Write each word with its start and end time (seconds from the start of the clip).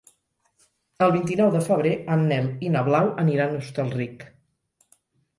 El 1.07 1.11
vint-i-nou 1.15 1.49
de 1.55 1.59
febrer 1.67 1.91
en 2.15 2.23
Nel 2.31 2.47
i 2.67 2.71
na 2.75 2.81
Blau 2.87 3.11
aniran 3.25 3.53
a 3.53 3.59
Hostalric. 3.59 4.25